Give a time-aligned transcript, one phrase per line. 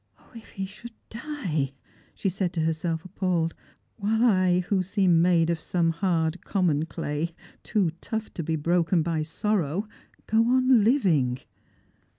[0.35, 1.73] "If he should die,"
[2.15, 3.51] she said to herself, ajopalled;"
[4.01, 9.03] whUe I, who seem made of some hard common clay, too tough to be broken
[9.03, 9.85] by sorrow,
[10.25, 11.37] go on living."